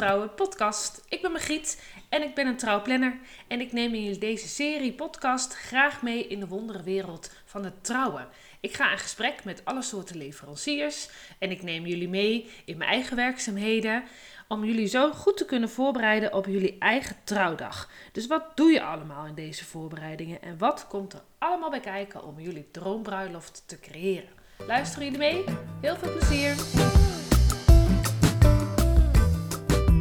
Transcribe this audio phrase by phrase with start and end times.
[0.00, 1.04] Trouwen podcast.
[1.08, 3.18] Ik ben Margriet en ik ben een trouwplanner.
[3.48, 7.84] En ik neem in deze serie podcast graag mee in de wondere wereld van het
[7.84, 8.28] trouwen.
[8.60, 12.90] Ik ga in gesprek met alle soorten leveranciers en ik neem jullie mee in mijn
[12.90, 14.04] eigen werkzaamheden
[14.48, 17.90] om jullie zo goed te kunnen voorbereiden op jullie eigen trouwdag.
[18.12, 22.24] Dus wat doe je allemaal in deze voorbereidingen en wat komt er allemaal bij kijken
[22.24, 24.30] om jullie droombruiloft te creëren?
[24.66, 25.44] Luisteren jullie mee?
[25.80, 27.09] Heel veel plezier!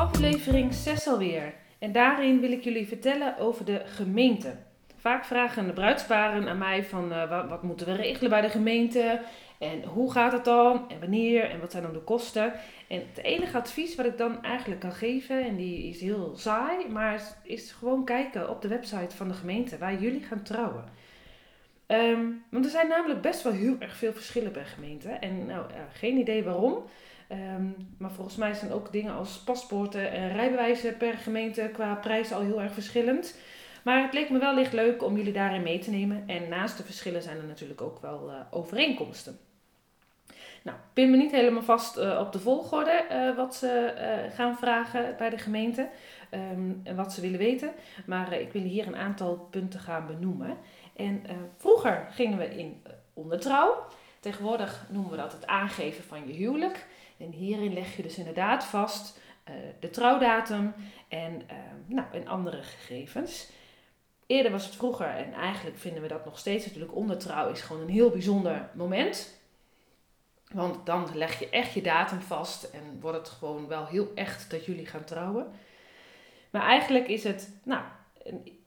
[0.00, 1.54] Aflevering 6 alweer.
[1.78, 4.54] En daarin wil ik jullie vertellen over de gemeente.
[4.96, 9.20] Vaak vragen de bruidsparen aan mij van uh, wat, moeten we regelen bij de gemeente
[9.58, 12.52] en hoe gaat het dan en wanneer en wat zijn dan de kosten.
[12.88, 16.88] En het enige advies wat ik dan eigenlijk kan geven, en die is heel saai,
[16.88, 20.84] maar is gewoon kijken op de website van de gemeente waar jullie gaan trouwen.
[21.86, 25.08] Um, want er zijn namelijk best wel heel erg veel verschillen per gemeente.
[25.08, 26.84] En nou, geen idee waarom.
[27.32, 32.32] Um, maar volgens mij zijn ook dingen als paspoorten en rijbewijzen per gemeente qua prijs
[32.32, 33.38] al heel erg verschillend.
[33.84, 36.24] Maar het leek me wel licht leuk om jullie daarin mee te nemen.
[36.26, 39.38] En naast de verschillen zijn er natuurlijk ook wel uh, overeenkomsten.
[40.62, 43.92] Nou, pin me niet helemaal vast uh, op de volgorde uh, wat ze
[44.34, 45.88] gaan vragen bij de gemeente
[46.30, 47.70] um, en wat ze willen weten.
[48.06, 50.56] Maar ik wil hier een aantal punten gaan benoemen.
[50.96, 51.22] En
[51.56, 52.82] vroeger gingen we in
[53.14, 53.86] ondertrouw.
[54.20, 56.86] Tegenwoordig noemen we dat het aangeven van je huwelijk.
[57.20, 60.74] En hierin leg je dus inderdaad vast uh, de trouwdatum
[61.08, 63.50] en, uh, nou, en andere gegevens.
[64.26, 67.82] Eerder was het vroeger, en eigenlijk vinden we dat nog steeds natuurlijk, ondertrouw is gewoon
[67.82, 69.38] een heel bijzonder moment.
[70.52, 74.50] Want dan leg je echt je datum vast en wordt het gewoon wel heel echt
[74.50, 75.52] dat jullie gaan trouwen.
[76.50, 77.82] Maar eigenlijk is het nou,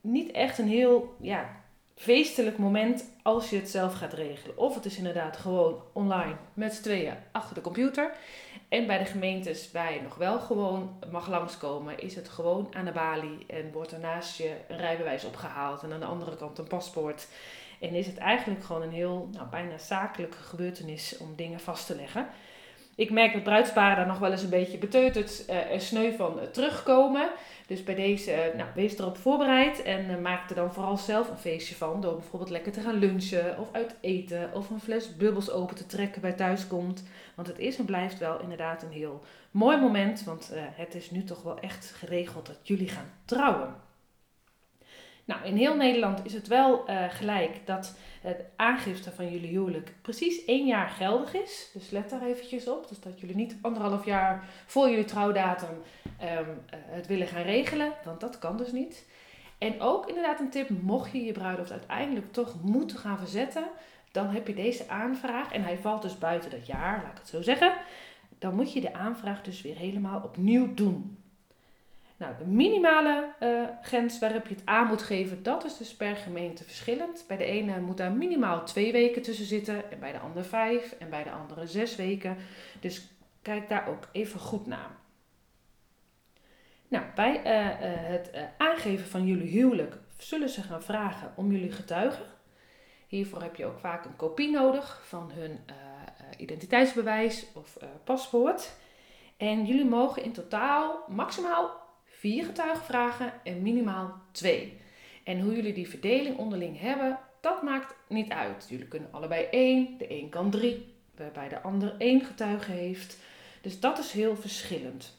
[0.00, 1.61] niet echt een heel ja,
[2.02, 4.58] feestelijk moment als je het zelf gaat regelen.
[4.58, 8.12] Of het is inderdaad gewoon online met z'n tweeën achter de computer.
[8.68, 12.84] En bij de gemeentes waar je nog wel gewoon mag langskomen, is het gewoon aan
[12.84, 16.58] de balie en wordt er naast je een rijbewijs opgehaald en aan de andere kant
[16.58, 17.28] een paspoort.
[17.80, 21.96] En is het eigenlijk gewoon een heel nou, bijna zakelijke gebeurtenis om dingen vast te
[21.96, 22.26] leggen.
[22.94, 26.38] Ik merk dat bruidsparen daar nog wel eens een beetje beteuterd uh, en sneu van
[26.38, 27.30] uh, terugkomen.
[27.66, 31.36] Dus bij deze, uh, nou, wees erop voorbereid en maak er dan vooral zelf een
[31.36, 32.00] feestje van.
[32.00, 35.86] Door bijvoorbeeld lekker te gaan lunchen of uit eten of een fles bubbels open te
[35.86, 37.04] trekken bij thuiskomt.
[37.34, 40.24] Want het is en blijft wel inderdaad een heel mooi moment.
[40.24, 43.74] Want het is nu toch wel echt geregeld dat jullie gaan trouwen.
[45.24, 49.94] Nou, in heel Nederland is het wel uh, gelijk dat het aangifte van jullie huwelijk
[50.02, 51.70] precies één jaar geldig is.
[51.72, 52.88] Dus let daar eventjes op.
[52.88, 55.78] Dus dat jullie niet anderhalf jaar voor jullie trouwdatum um,
[56.20, 57.92] uh, het willen gaan regelen.
[58.04, 59.04] Want dat kan dus niet.
[59.58, 63.64] En ook inderdaad een tip, mocht je je bruiloft uiteindelijk toch moeten gaan verzetten,
[64.12, 67.28] dan heb je deze aanvraag en hij valt dus buiten dat jaar, laat ik het
[67.28, 67.72] zo zeggen.
[68.38, 71.21] Dan moet je de aanvraag dus weer helemaal opnieuw doen.
[72.22, 76.16] Nou, de minimale uh, grens waarop je het aan moet geven, dat is dus per
[76.16, 77.24] gemeente verschillend.
[77.28, 80.92] Bij de ene moet daar minimaal twee weken tussen zitten, en bij de andere vijf,
[80.98, 82.36] en bij de andere zes weken.
[82.80, 83.08] Dus
[83.42, 84.90] kijk daar ook even goed naar.
[86.88, 91.72] Nou, bij uh, uh, het aangeven van jullie huwelijk zullen ze gaan vragen om jullie
[91.72, 92.26] getuigen.
[93.06, 95.60] Hiervoor heb je ook vaak een kopie nodig van hun
[96.36, 98.72] identiteitsbewijs of paspoort.
[99.36, 101.81] En jullie mogen in totaal maximaal
[102.22, 104.78] vier getuigen vragen en minimaal twee.
[105.24, 108.66] En hoe jullie die verdeling onderling hebben, dat maakt niet uit.
[108.68, 113.18] Jullie kunnen allebei één, de een kan drie, waarbij de ander één getuige heeft.
[113.60, 115.18] Dus dat is heel verschillend.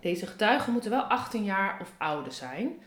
[0.00, 2.82] Deze getuigen moeten wel 18 jaar of ouder zijn.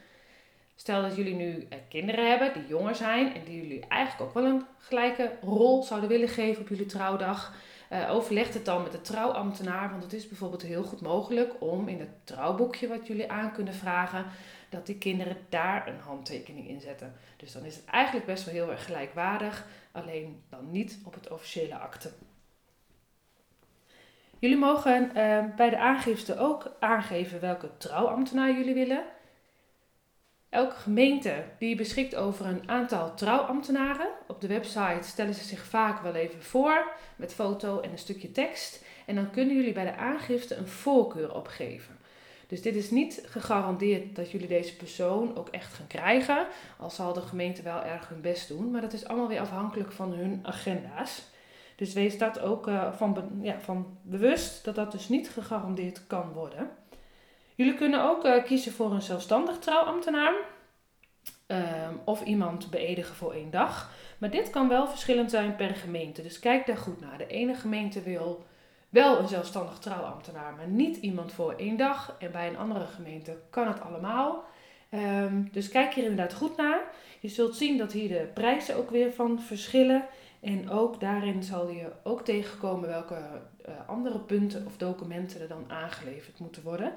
[0.75, 4.43] Stel dat jullie nu eh, kinderen hebben die jonger zijn en die jullie eigenlijk ook
[4.43, 7.53] wel een gelijke rol zouden willen geven op jullie trouwdag.
[7.93, 11.87] Uh, overleg het dan met de trouwambtenaar, want het is bijvoorbeeld heel goed mogelijk om
[11.87, 14.25] in het trouwboekje wat jullie aan kunnen vragen,
[14.69, 17.13] dat die kinderen daar een handtekening in zetten.
[17.37, 21.29] Dus dan is het eigenlijk best wel heel erg gelijkwaardig, alleen dan niet op het
[21.29, 22.11] officiële akte.
[24.39, 29.03] Jullie mogen uh, bij de aangifte ook aangeven welke trouwambtenaar jullie willen.
[30.53, 34.07] Elke gemeente die beschikt over een aantal trouwambtenaren.
[34.27, 38.31] Op de website stellen ze zich vaak wel even voor met foto en een stukje
[38.31, 38.85] tekst.
[39.05, 41.97] En dan kunnen jullie bij de aangifte een voorkeur opgeven.
[42.47, 46.47] Dus dit is niet gegarandeerd dat jullie deze persoon ook echt gaan krijgen.
[46.77, 48.71] Al zal de gemeente wel erg hun best doen.
[48.71, 51.23] Maar dat is allemaal weer afhankelijk van hun agenda's.
[51.75, 56.31] Dus wees dat ook uh, van, ja, van bewust dat dat dus niet gegarandeerd kan
[56.31, 56.69] worden.
[57.55, 60.33] Jullie kunnen ook uh, kiezen voor een zelfstandig trouwambtenaar.
[61.47, 63.91] Um, of iemand beëdigen voor één dag.
[64.17, 66.21] Maar dit kan wel verschillend zijn per gemeente.
[66.21, 67.17] Dus kijk daar goed naar.
[67.17, 68.43] De ene gemeente wil
[68.89, 72.15] wel een zelfstandig trouwambtenaar, maar niet iemand voor één dag.
[72.19, 74.43] En bij een andere gemeente kan het allemaal.
[74.89, 76.81] Ehm, dus kijk hier inderdaad goed naar.
[77.19, 80.05] Je zult zien dat hier de prijzen ook weer van verschillen.
[80.39, 85.65] En ook daarin zal je ook tegenkomen welke uh, andere punten of documenten er dan
[85.67, 86.93] aangeleverd moeten worden.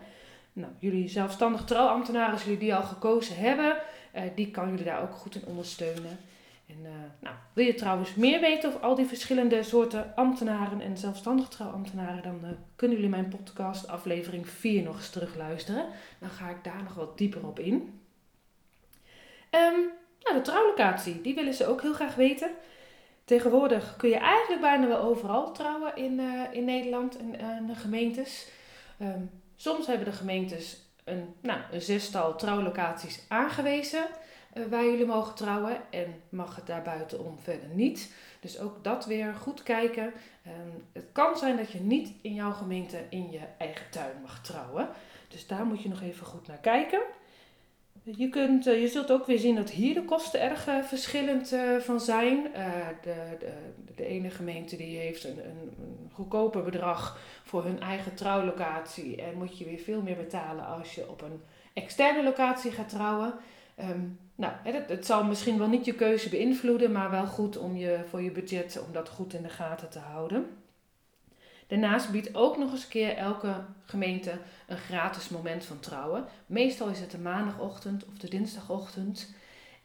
[0.56, 3.76] Nou, jullie zelfstandig trouwambtenaren, als jullie die al gekozen hebben,
[4.14, 6.18] uh, die kan jullie daar ook goed in ondersteunen.
[6.66, 10.96] En uh, nou, wil je trouwens meer weten over al die verschillende soorten ambtenaren en
[10.96, 15.86] zelfstandig trouwambtenaren, dan uh, kunnen jullie mijn podcast aflevering 4 nog eens terugluisteren.
[16.18, 18.00] Dan ga ik daar nog wat dieper op in.
[19.50, 19.90] Um,
[20.22, 22.50] nou, de trouwlocatie, die willen ze ook heel graag weten.
[23.24, 26.20] Tegenwoordig kun je eigenlijk bijna wel overal trouwen in,
[26.52, 28.48] in Nederland en de gemeentes.
[29.02, 34.06] Um, soms hebben de gemeentes een, nou, een zestal trouwlocaties aangewezen
[34.54, 38.12] uh, waar jullie mogen trouwen en mag het daarbuitenom verder niet.
[38.40, 40.04] Dus ook dat weer goed kijken.
[40.46, 44.42] Um, het kan zijn dat je niet in jouw gemeente in je eigen tuin mag
[44.42, 44.88] trouwen.
[45.28, 47.00] Dus daar moet je nog even goed naar kijken.
[48.14, 51.76] Je, kunt, je zult ook weer zien dat hier de kosten erg uh, verschillend uh,
[51.76, 52.42] van zijn.
[53.02, 53.52] De, de,
[53.94, 59.22] de ene gemeente die heeft een, een, een, goedkoper bedrag voor hun eigen trouwlocatie.
[59.22, 61.42] En moet je weer veel meer betalen als je op een
[61.72, 63.34] externe locatie gaat trouwen.
[63.80, 67.76] Um, nou, het, het, zal misschien wel niet je keuze beïnvloeden, maar wel goed om
[67.76, 70.46] je voor je budget om dat goed in de gaten te houden.
[71.66, 76.24] Daarnaast biedt ook nog eens een keer elke gemeente een gratis moment van trouwen.
[76.46, 79.34] Meestal is het de maandagochtend of de dinsdagochtend.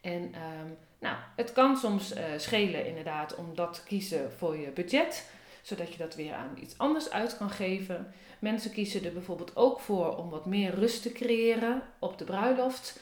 [0.00, 4.70] En um, nou, het kan soms uh, schelen inderdaad om dat te kiezen voor je
[4.70, 5.30] budget,
[5.62, 8.12] zodat je dat weer aan iets anders uit kan geven.
[8.38, 13.00] Mensen kiezen er bijvoorbeeld ook voor om wat meer rust te creëren op de bruiloft.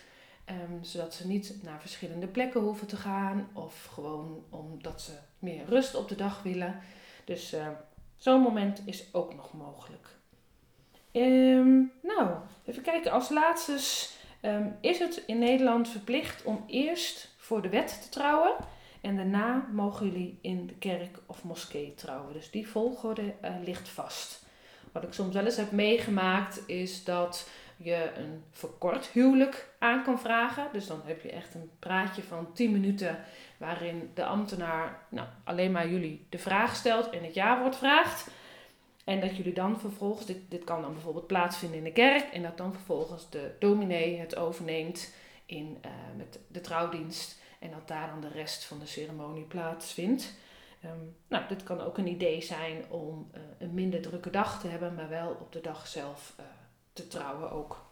[0.51, 5.65] Um, zodat ze niet naar verschillende plekken hoeven te gaan of gewoon omdat ze meer
[5.69, 6.81] rust op de dag willen.
[7.25, 7.67] Dus uh,
[8.21, 10.09] Zo'n moment is ook nog mogelijk.
[11.13, 12.31] Um, nou,
[12.65, 13.13] even kijken.
[13.13, 13.79] Als laatste
[14.43, 18.55] um, is het in Nederland verplicht om eerst voor de wet te trouwen.
[19.01, 22.33] En daarna mogen jullie in de kerk of moskee trouwen.
[22.33, 24.45] Dus die volgorde uh, ligt vast.
[24.93, 27.49] Wat ik soms wel eens heb meegemaakt is dat
[27.83, 30.69] je een verkort huwelijk aan kan vragen.
[30.73, 33.19] Dus dan heb je echt een praatje van 10 minuten
[33.57, 38.31] waarin de ambtenaar nou, alleen maar jullie de vraag stelt en het ja-woord vraagt.
[39.05, 42.43] En dat jullie dan vervolgens, dit, dit kan dan bijvoorbeeld plaatsvinden in de kerk, en
[42.43, 45.15] dat dan vervolgens de dominee het overneemt
[45.47, 50.35] in, uh, met de trouwdienst en dat daar dan de rest van de ceremonie plaatsvindt.
[50.85, 54.69] Um, nou, dit kan ook een idee zijn om uh, een minder drukke dag te
[54.69, 56.47] hebben, maar wel op de dag zelf uh,
[56.93, 57.89] te trouwen ook.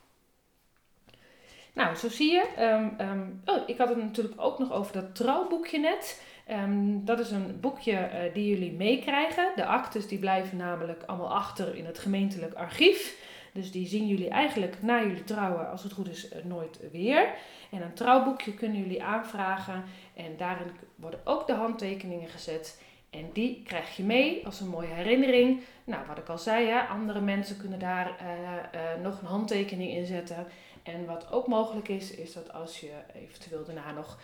[1.78, 2.44] Nou, zo zie je.
[2.58, 6.22] Um, um, oh, ik had het natuurlijk ook nog over dat trouwboekje net.
[6.50, 9.52] Um, dat is een boekje uh, die jullie meekrijgen.
[9.56, 13.26] De actes die blijven namelijk allemaal achter in het gemeentelijk archief.
[13.52, 17.34] Dus die zien jullie eigenlijk na jullie trouwen, als het goed is, uh, nooit weer.
[17.70, 19.84] En een trouwboekje kunnen jullie aanvragen.
[20.14, 22.82] En daarin worden ook de handtekeningen gezet.
[23.10, 25.60] En die krijg je mee als een mooie herinnering.
[25.84, 30.06] Nou, wat ik al zei, hè, andere mensen kunnen daar uh, nog een handtekening in
[30.06, 30.46] zetten.
[30.82, 34.18] En wat ook mogelijk is, is dat als je eventueel daarna nog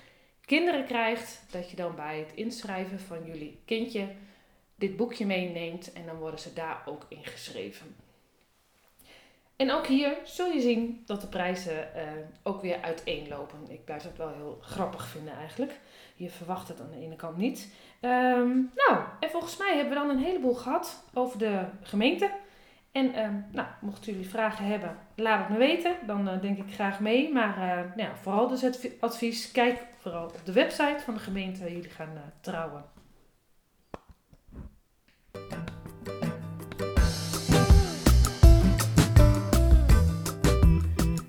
[0.45, 4.09] kinderen krijgt, dat je dan bij het inschrijven van jullie kindje
[4.75, 7.97] dit boekje meeneemt en dan worden ze daar ook ingeschreven.
[9.57, 12.03] En ook hier zul je zien dat de prijzen uh,
[12.43, 13.59] ook weer uiteenlopen.
[13.69, 15.81] Ik blijf dat wel heel grappig vinden eigenlijk.
[16.17, 17.73] Je verwacht het aan de ene kant niet.
[18.01, 22.31] Um, nou, en volgens mij hebben we dan een heleboel gehad over de gemeente.
[22.93, 25.97] En uh, nou, mochten jullie vragen hebben, laat het me weten.
[26.07, 27.33] Dan uh, denk ik graag mee.
[27.33, 31.61] Maar uh, nou, vooral dus het advies, kijk vooral op de website van de gemeente
[31.61, 32.85] waar jullie gaan trouwen.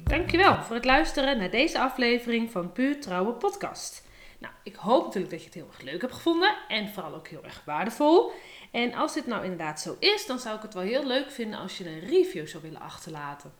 [0.04, 4.05] Dankjewel voor het luisteren naar deze aflevering van Puur Trouwen Podcast.
[4.38, 7.28] Nou, ik hoop natuurlijk dat je het heel erg leuk hebt gevonden en vooral ook
[7.28, 8.32] heel erg waardevol.
[8.72, 11.60] En als dit nou inderdaad zo is, dan zou ik het wel heel leuk vinden
[11.60, 13.54] als je een review zou willen achterlaten.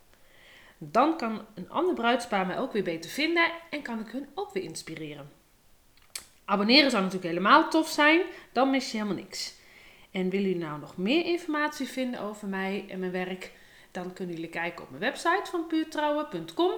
[0.78, 4.54] Dan kan een ander bruidspaar mij ook weer beter vinden en kan ik hun ook
[4.54, 5.32] weer inspireren.
[6.46, 9.54] Abonneren zou natuurlijk helemaal tof zijn, dan mis je helemaal niks.
[10.12, 13.52] En willen jullie nou nog meer informatie vinden over mij en mijn werk,
[13.92, 16.72] dan kunnen jullie kijken op mijn website van puurtrouwen.com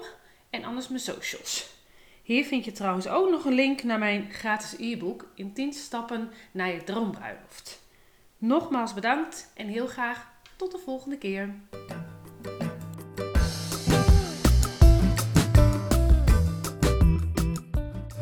[0.50, 1.77] en anders mijn socials.
[2.28, 6.30] Hier vind je trouwens ook nog een link naar mijn gratis e-book in 10 stappen
[6.52, 7.82] naar je droombruiloft.
[8.38, 11.56] Nogmaals bedankt en heel graag tot de volgende keer.